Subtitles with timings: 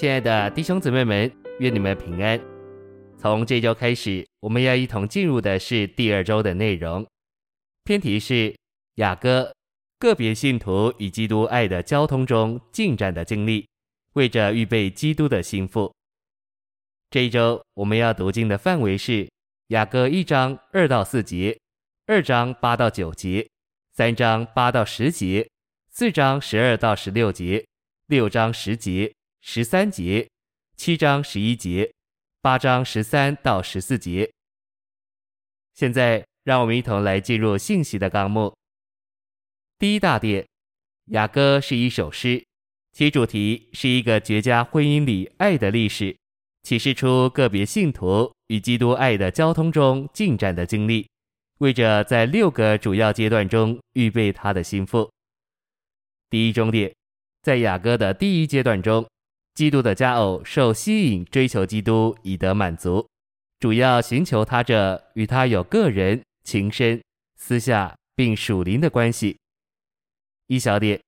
[0.00, 2.40] 亲爱的弟兄姊妹们，愿你们平安。
[3.18, 7.06] 从这周开始，我们要一同进入的是第二周的内容。
[7.84, 8.56] 篇题是
[8.94, 9.54] 雅歌，
[9.98, 13.68] 个别信徒与基督爱的交通中进展的经历，
[14.14, 15.94] 为着预备基督的心腹。
[17.10, 19.28] 这一周我们要读经的范围是
[19.66, 21.58] 雅歌一章二到四节，
[22.06, 23.46] 二章八到九节，
[23.92, 25.46] 三章八到十节，
[25.90, 27.66] 四章十二到十六节，
[28.06, 29.12] 六章十节。
[29.42, 30.28] 十三节、
[30.76, 31.90] 七章十一节、
[32.42, 34.30] 八章十三到十四节。
[35.74, 38.54] 现在，让我们一同来进入信息的纲目。
[39.78, 40.46] 第一大点，
[41.06, 42.44] 雅歌是一首诗，
[42.92, 46.14] 其主题是一个绝佳婚姻里爱的历史，
[46.62, 51.08] 启示出个别信徒与基督爱的交通中进展的经历，
[51.58, 55.10] 为着在六个主要阶段中预备他的心腹。
[56.28, 56.94] 第一中点，
[57.42, 59.08] 在雅歌的第一阶段中。
[59.60, 63.06] 基督的佳偶受吸引，追求基督以得满足，
[63.58, 66.98] 主要寻求他者与他有个人、情深、
[67.36, 69.36] 私下并属灵的关系。
[70.46, 70.98] 一小点，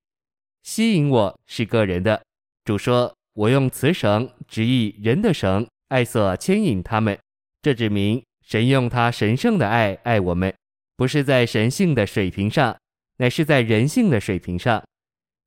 [0.62, 2.22] 吸引我是个人的。
[2.66, 7.18] 主说：“我用慈绳，直译人的绳，爱所牵引他们。”
[7.62, 10.54] 这指明神用他神圣的爱爱我们，
[10.94, 12.76] 不是在神性的水平上，
[13.16, 14.84] 乃是在人性的水平上。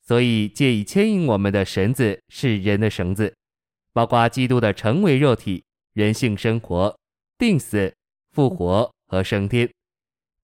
[0.08, 3.34] 所以，借以牵引我们的绳子是人的绳子，
[3.92, 6.96] 包括基督的成为肉体、人性生活、
[7.40, 7.92] 钉死、
[8.32, 9.68] 复活和升天。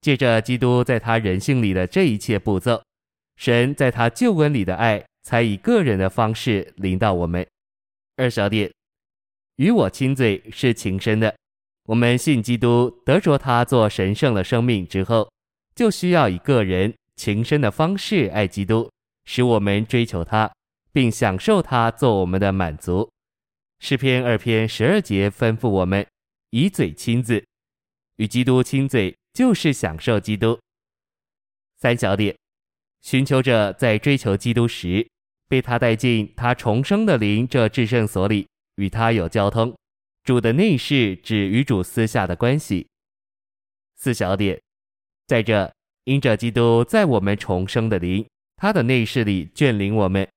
[0.02, 2.81] 借着基督在他人性里的这一切步骤，
[3.36, 7.46] 神在他救恩里的爱才以个人的方式临到我们。
[8.18, 8.72] 二小点，
[9.58, 11.36] 与我亲嘴是情深的。
[11.86, 15.31] 我们信基督得着他做神圣的生命之后，
[15.75, 18.90] 就需要以个人情深的方式爱基督。
[19.25, 20.52] 使我们追求他，
[20.91, 23.09] 并享受他做我们的满足。
[23.80, 26.05] 诗篇二篇十二节吩咐我们
[26.51, 27.44] 以嘴亲自，
[28.18, 30.59] 与基督亲嘴就是享受基督。
[31.78, 32.35] 三小点，
[33.01, 35.07] 寻求者在追求基督时，
[35.47, 39.75] 被他带进他重生的灵这至圣所里，与他有交通。
[40.23, 42.88] 主的内室指与主私下的关系。
[43.96, 44.62] 四小点，
[45.25, 45.73] 在这
[46.03, 48.23] 因着基督在我们重生的灵。
[48.61, 50.27] 他的内室里眷领我们，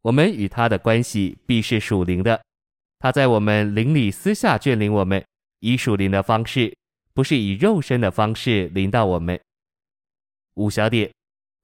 [0.00, 2.40] 我们与他的关系必是属灵的。
[2.98, 5.22] 他在我们灵里私下眷领我们，
[5.60, 6.74] 以属灵的方式，
[7.12, 9.38] 不是以肉身的方式临到我们。
[10.54, 11.12] 五小点，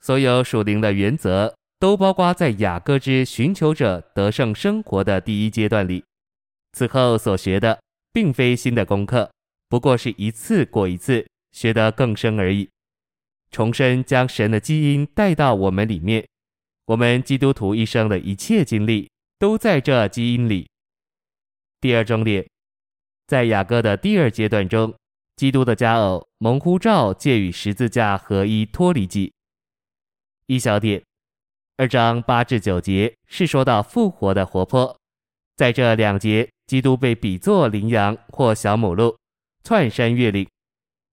[0.02, 6.04] 所有属灵的原则都包括在雅歌之寻求者得胜生活的第一阶段里。
[6.74, 7.80] 此后所学的，
[8.12, 9.32] 并非新的功课，
[9.66, 12.68] 不过是一次过一次学得更深而已。
[13.52, 16.26] 重生将神的基因带到我们里面，
[16.86, 20.66] 我们基督徒一生的一切经历都在这基因里。
[21.78, 22.48] 第二重点，
[23.26, 24.94] 在雅歌的第二阶段中，
[25.36, 29.32] 基督的佳偶蒙呼召借与十字架合一脱离己。
[30.46, 31.02] 一小点，
[31.76, 34.96] 二章八至九节是说到复活的活泼，
[35.56, 39.14] 在这两节，基督被比作羚羊或小母鹿，
[39.62, 40.48] 窜山越岭，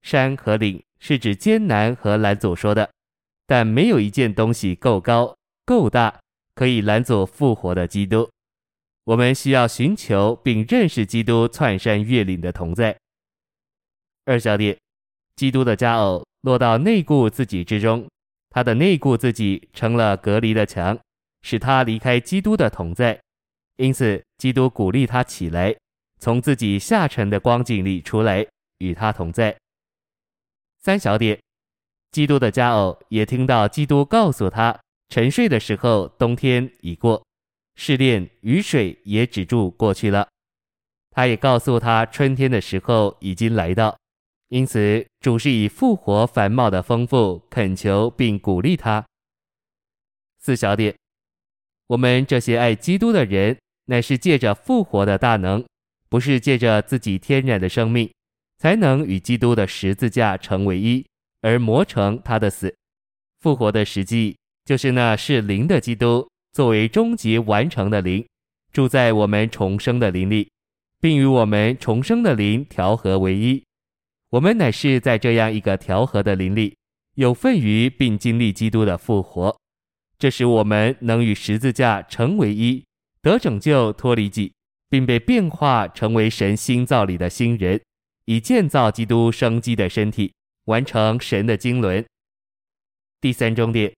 [0.02, 0.82] 山和岭。
[1.00, 2.90] 是指艰难和拦阻说的，
[3.48, 6.20] 但没有一件东西够高够大，
[6.54, 8.30] 可以拦阻复活的基督。
[9.06, 12.96] 我们需要寻求并认识基督窜山越岭的同在。
[14.26, 14.78] 二小点，
[15.36, 18.08] 基督的佳偶落到内顾自己之中，
[18.52, 21.00] 他的内顾自己成了隔离的墙，
[21.42, 23.20] 使他离开基督的同在。
[23.78, 25.76] 因此，基督鼓励他起来，
[26.20, 28.46] 从自己下沉的光景里出来，
[28.80, 29.58] 与他同在。
[30.82, 31.38] 三小点，
[32.12, 34.80] 基督的佳偶也听到基督告诉他，
[35.10, 37.22] 沉睡的时候冬天已过，
[37.76, 40.28] 试炼雨水也止住过去了。
[41.12, 43.98] 他也告诉他春天的时候已经来到，
[44.48, 49.06] 因此主是以复活繁茂的丰富恳求并鼓励他。
[50.38, 50.96] 四小点，
[51.88, 55.66] 我们这些爱基督的人，乃是借着复活的大能，
[56.08, 58.10] 不是借着自己天然的生命。
[58.60, 61.06] 才能与基督的十字架成为一，
[61.42, 62.76] 而磨成他的死。
[63.40, 68.28] 复活的实际就是那是灵的基督，作为终极完成的灵，
[68.74, 70.52] 住在我们重生的灵里，
[71.00, 73.64] 并与我们重生的灵调和为一。
[74.32, 76.76] 我们乃是在这样一个调和的灵里，
[77.16, 79.58] 有份于并经历基督的复活，
[80.18, 82.84] 这使我们能与十字架成为一，
[83.22, 84.52] 得拯救脱离己，
[84.90, 87.80] 并被变化成为神新造里的新人。
[88.30, 90.32] 以建造基督生机的身体，
[90.66, 92.06] 完成神的经纶。
[93.20, 93.92] 第三重点，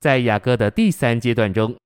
[0.00, 1.76] 在雅歌的第三阶段中，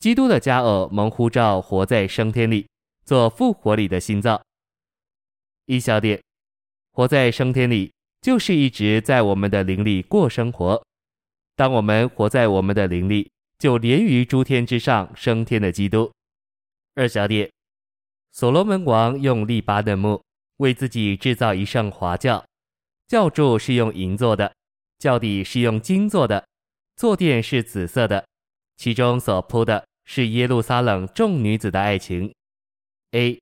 [0.00, 2.66] 基督的加尔蒙呼召活在升天里，
[3.04, 4.42] 做复活里的心脏。
[5.66, 6.20] 一小点，
[6.90, 10.84] 活在升天里，就是一直在我们的灵里过生活。
[11.54, 13.30] 当我们活在我们的灵里，
[13.60, 16.10] 就连于诸天之上升天的基督。
[16.96, 17.48] 二小点，
[18.32, 20.20] 所罗门王用利巴嫩木
[20.62, 22.46] 为自己制造一乘华轿，
[23.08, 24.54] 轿柱是用银做的，
[24.96, 26.46] 轿底是用金做的，
[26.94, 28.24] 坐垫是紫色的，
[28.76, 32.32] 其中所铺的是耶路撒冷众女子的爱情。
[33.10, 33.40] A，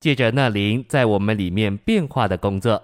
[0.00, 2.82] 借着那灵在我们里面变化的工作，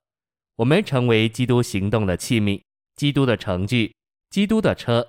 [0.56, 2.60] 我们成为基督行动的器皿，
[2.96, 3.94] 基督的程序，
[4.28, 5.08] 基督的车，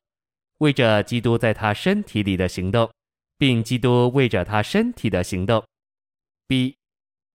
[0.60, 2.90] 为着基督在他身体里的行动，
[3.38, 5.62] 并基督为着他身体的行动。
[6.48, 6.78] B，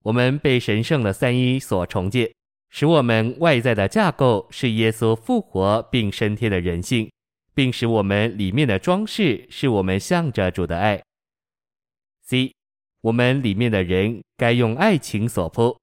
[0.02, 2.32] 我们被神圣的三一所重建，
[2.70, 7.10] 使我们外在的架构是耶稣复活并升天的人性。
[7.58, 11.02] 并使我们里面的装饰是我们向着主的爱。
[12.22, 12.52] C，
[13.00, 15.76] 我们里面的人该用爱情所铺，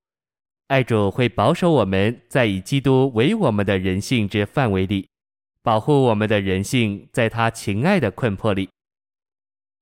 [0.68, 5.10] 爱主会保守我们在以基督为我们的人性之范围里，
[5.62, 8.70] 保护我们的人性在他情爱的困迫里。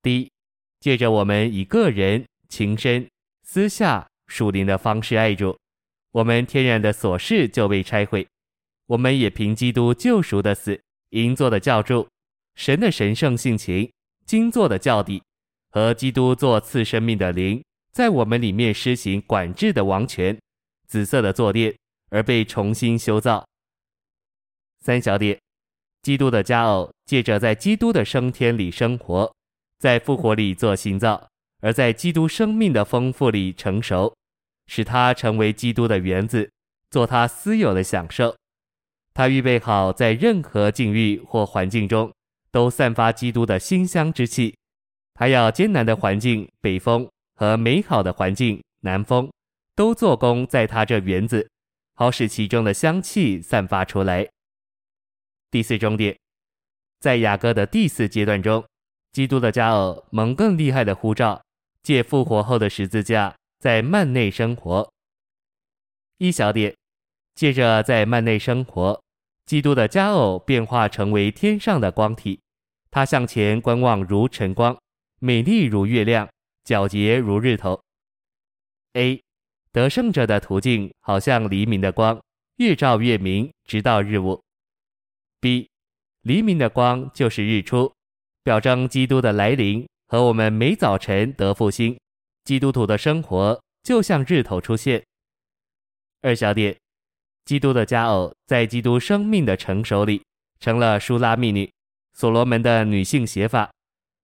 [0.01, 0.31] D，
[0.79, 3.07] 借着我们以个人、情深、
[3.43, 5.57] 私下、属灵的方式爱主，
[6.11, 8.27] 我们天然的琐事就被拆毁，
[8.87, 10.79] 我们也凭基督救赎的死。
[11.09, 12.07] 银做的教主，
[12.55, 13.87] 神的神圣性情；
[14.25, 15.21] 金做的教底，
[15.69, 20.35] 和基督做赐生命的灵，在我们里面施行管制的王权；
[20.87, 21.75] 紫色的坐垫，
[22.09, 23.45] 而被重新修造。
[24.79, 25.39] 三小点，
[26.01, 29.31] 基督的佳偶借着在基督的升天里生活，
[29.77, 31.29] 在复活里做新造，
[31.63, 34.13] 而在基督生命的丰富里成熟，
[34.67, 36.51] 使他成为基督的园子，
[36.91, 38.35] 做他私有的享受。
[39.13, 42.11] 他预备好，在任何境遇或环境中，
[42.51, 44.53] 都散发基督的馨香之气。
[45.13, 49.31] 他要艰难的环境北风和美好的环境南风，
[49.73, 51.49] 都做工在他这园子，
[51.95, 54.27] 好使其中的香气散发出来。
[55.49, 56.17] 第四终点，
[56.99, 58.65] 在雅歌的第四阶段中，
[59.13, 61.41] 基督的佳偶蒙更厉害的呼召，
[61.83, 64.91] 借复活后的十字架在幔内生活。
[66.17, 66.73] 一小点，
[67.35, 68.99] 借着在幔内生活。
[69.45, 72.39] 基督的佳偶变化成为天上的光体，
[72.89, 74.75] 他向前观望如晨光，
[75.19, 76.29] 美丽如月亮，
[76.63, 77.79] 皎洁如日头。
[78.93, 79.21] A
[79.73, 82.21] 得胜者的途径好像黎明的光，
[82.55, 84.41] 越照越明，直到日午。
[85.41, 85.67] B
[86.21, 87.91] 黎明的光就是日出，
[88.43, 91.99] 表征基督的来临和我们每早晨得复兴。
[92.43, 95.03] 基督徒的生活就像日头出现。
[96.21, 96.77] 二小点。
[97.45, 100.21] 基督的佳偶在基督生命的成熟里
[100.59, 101.67] 成了舒拉密女，
[102.13, 103.71] 所罗门的女性写法，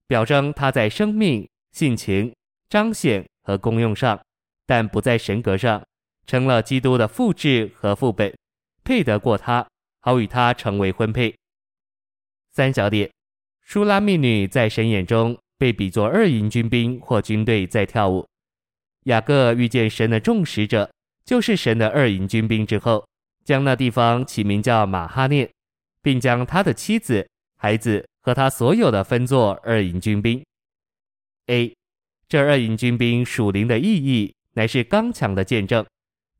[0.05, 2.31] 表征她在生命、性情、
[2.69, 4.21] 彰显和功用上，
[4.67, 5.83] 但不在神格上，
[6.27, 8.31] 成了基督的复制和副本，
[8.83, 9.67] 配得过他，
[10.01, 11.35] 好与他成为婚配。
[12.51, 13.09] 三小点，
[13.63, 18.27] 舒拉密女在神眼中被比作二营军兵或军队在跳舞。
[19.03, 20.91] 雅各遇见神的众使者，
[21.23, 23.05] 就是神的二营军兵之后。
[23.45, 25.49] 将那地方起名叫马哈念，
[26.03, 27.27] 并将他的妻子、
[27.57, 30.45] 孩子和他所有的分作二营军兵。
[31.47, 31.73] A，
[32.27, 35.83] 这二营军兵属灵的意义乃是刚强的见证，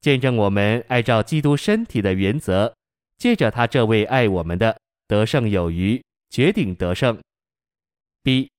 [0.02, 2.72] 见证我们按照基督身体的原则，
[3.18, 6.00] 借着他这位爱我们的得胜有余，
[6.30, 7.20] 绝顶得胜。
[8.22, 8.52] B，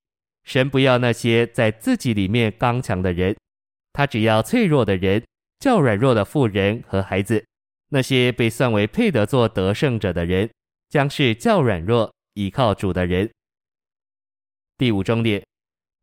[0.45, 3.37] 神不要那些在自己里面刚强的人，
[3.93, 5.23] 他只要脆弱的人，
[5.59, 7.45] 较软弱的妇人和孩子。
[7.93, 10.49] 那些被算为配得做得胜者的人，
[10.89, 13.29] 将是较软弱、倚靠主的人。
[14.79, 15.45] 第五重点，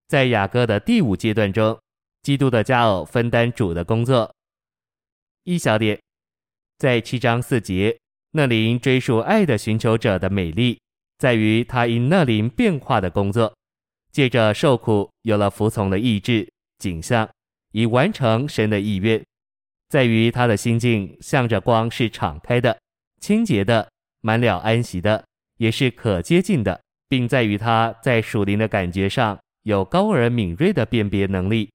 [0.08, 1.80] 在雅歌的第五阶段中，
[2.22, 4.30] 基督的家偶分担主的工作。
[5.46, 5.98] 一小点，
[6.78, 7.98] 在七章四节，
[8.32, 10.78] 那灵追溯爱的寻求者的美丽，
[11.18, 13.56] 在于他因那灵变化的工作，
[14.12, 16.48] 借着受苦有了服从的意志、
[16.80, 17.30] 景象，
[17.72, 19.24] 以完成神的意愿。
[19.90, 22.78] 在于他的心境向着光是敞开的、
[23.22, 23.90] 清洁的、
[24.22, 25.24] 满了安息的，
[25.58, 31.70] 也是可接近的，并在于他在属灵的感觉上有高而敏锐的辨别能力。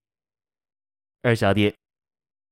[1.23, 1.73] 二小点，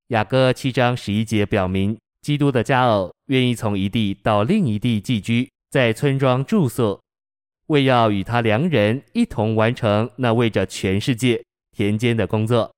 [0.08, 7.00] 雅歌七章十一节表明，基督的佳偶愿意从一地到另一地寄居，在村庄住宿，
[7.70, 12.68] 为要与他良人一同完成那为着全世界田间的工作。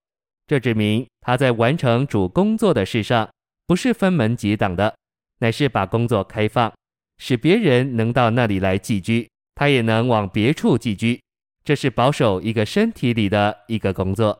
[0.46, 3.26] 这指明他在完成主工作的事上，
[3.66, 4.94] 不是分门结党的，
[5.38, 6.70] 乃是把工作开放，
[7.16, 11.18] 使别人能到那里来寄居，他也能往别处寄居。
[11.64, 14.38] 这是保守一个身体里的一个工作。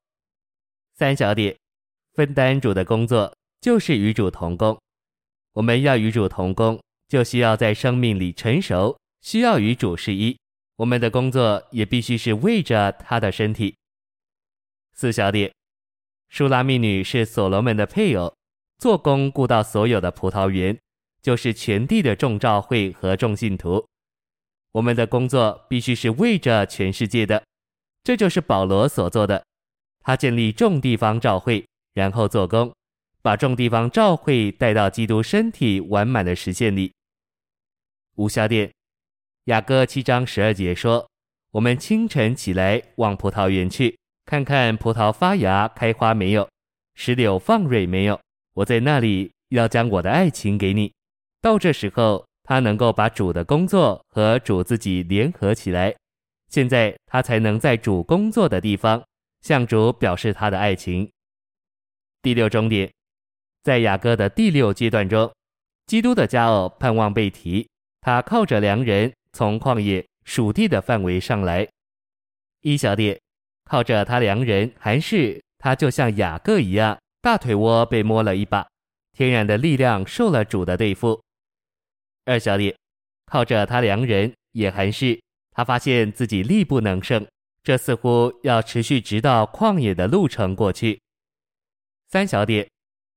[0.99, 1.57] 三小点，
[2.13, 4.79] 分担主的工作就是与主同工。
[5.55, 6.79] 我们要与主同工，
[7.09, 10.37] 就需要在生命里成熟，需要与主是一。
[10.83, 13.77] 我们的工作也必须是为着他的身体。
[14.93, 15.53] 四小点，
[16.29, 18.35] 舒拉密女是所罗门的配偶，
[18.79, 20.77] 做工顾到所有的葡萄园，
[21.23, 23.87] 就是全地的众教会和众信徒。
[24.73, 27.45] 我们的工作必须是为着全世界的，
[28.03, 29.45] 这就是保罗所做的。
[30.01, 32.75] 他建立众地方教会，然后做工，
[33.23, 36.93] 把众地方教会带到基督身体完满的实现里。
[38.17, 38.73] 五小点，
[39.47, 41.11] 雅歌七章十二节说
[41.51, 46.49] ：“我们清晨起来，往葡萄园去，看看葡萄发芽开花没有，
[46.95, 48.21] 石榴放蕊没有。
[48.55, 50.93] 我在那里要将我的爱情给你。”
[51.41, 52.25] 到这时候。
[52.45, 55.95] 他能够把主的工作和主自己联合起来，
[56.49, 59.01] 现在他才能在主工作的地方
[59.43, 61.09] 向主表示他的爱情。
[62.21, 62.93] 第六终点，
[63.63, 65.33] 在雅歌的第六阶段中，
[65.87, 67.69] 基督的佳偶盼望被提，
[68.01, 71.69] 他靠着良人从旷野属地的范围上来。
[72.61, 73.21] 一小点，
[73.65, 78.67] 靠着他良人，还是他就像雅各一样，大腿窝被摸了一把，
[79.13, 81.21] 天然的力量受了主的对付。
[82.25, 82.75] 二小点，
[83.27, 85.21] 靠着他良人也还是
[85.51, 87.27] 他发现自己力不能胜，
[87.65, 91.01] 这似乎要持续直到旷野的路程过去。
[92.09, 92.69] 三小点，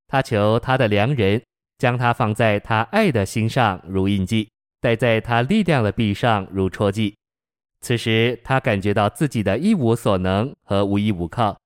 [0.08, 1.42] 他求他的良人
[1.78, 4.50] 将他放在他爱的心上如印记，
[4.86, 7.16] 戴在他力量的臂上如戳记。
[7.82, 11.60] 此时他感觉到自己的一无所能和无依无靠，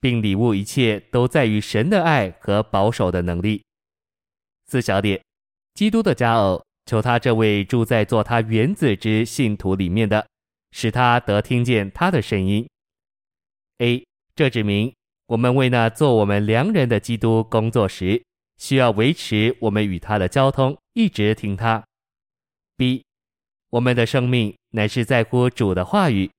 [0.00, 3.62] 并领悟一切都在于神的爱和保守的能力。
[4.66, 5.22] 四小点，
[5.74, 6.60] 基督的佳偶。
[6.86, 10.26] 求他这位住在做他原子之信徒里面的，
[10.72, 12.68] 使他得听见他的声音。
[13.78, 14.04] A，
[14.34, 14.92] 这指明
[15.28, 18.22] 我们为那做我们良人的基督工作时，
[18.58, 21.82] 需要维持我们与他的交通，一直听他。
[22.76, 23.04] B，
[23.70, 26.30] 我们的生命乃是在乎主的话语，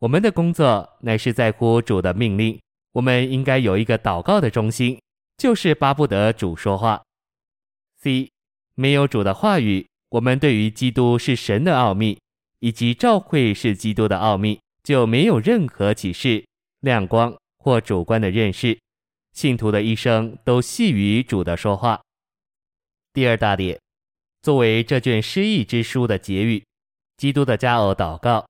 [0.00, 2.60] 我们的工作乃是在乎主的命令。
[2.92, 5.00] 我们应该有一个祷告的中心，
[5.36, 7.02] 就是巴不得主说话。
[8.00, 8.30] C，
[8.74, 9.86] 没有主的话语。
[10.10, 12.20] 我们对于基督是神的奥秘，
[12.60, 16.46] 以及教会是基督的奥秘，就没有任何启示、
[16.80, 18.78] 亮光或主观的认识。
[19.32, 22.00] 信徒的一生都系于主的说话。
[23.12, 23.80] 第二大点，
[24.44, 26.62] 作为这卷失意之书的结语，
[27.16, 28.46] 基督的佳偶祷告，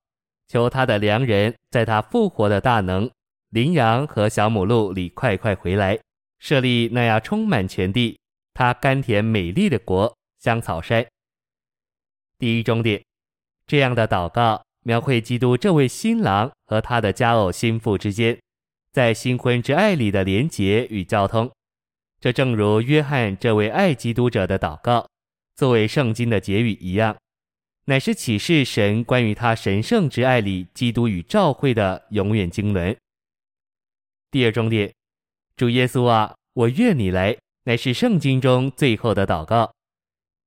[0.48, 3.08] 求他的良人在他复活的大能、
[3.50, 5.96] 羚羊和小母鹿里快快回来，
[6.40, 8.18] 设立那样充满全地、
[8.54, 11.06] 他甘甜美丽的国——香草山。
[12.40, 13.00] 第一重点，
[13.64, 18.36] 这样的祷告描绘基督这位新郎和他的佳偶新妇之间，
[18.90, 21.48] 在新婚之爱里的连结与交通。
[22.18, 25.06] 这正如约翰这位爱基督者的祷告，
[25.56, 27.16] 作为圣经的结语一样，
[27.84, 32.96] 乃是启示神关于他神圣之爱里基督与教会的永远经纶。
[34.30, 34.92] 第二重点，
[35.56, 39.72] 主耶稣啊，我愿你来，乃是圣经中最后的祷告。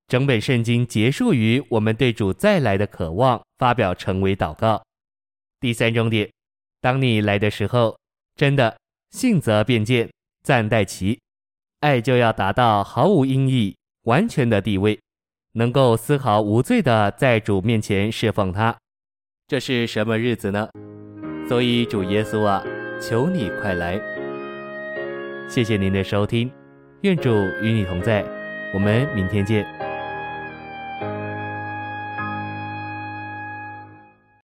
[0.08, 4.84] 整本圣经结束于我们对主再来的渴望，发表成为祷告。
[5.60, 6.30] 第三重点，
[6.82, 7.98] 当你来的时候，
[8.36, 8.78] 真的
[9.12, 10.10] 信则便见，
[10.44, 11.20] 暂待其，
[11.80, 13.76] 爱就要达到毫无阴翳、
[14.08, 14.98] 完全的地位，
[15.56, 18.74] 能够丝毫无罪的在主面前侍奉他。
[19.48, 20.70] 这是什么日子呢？
[21.48, 22.64] 所以主耶稣啊，
[23.02, 24.00] 求你快来！
[25.50, 26.50] 谢谢您的收听，
[27.02, 27.30] 愿主
[27.62, 28.24] 与你同在，
[28.74, 29.87] 我们明天见。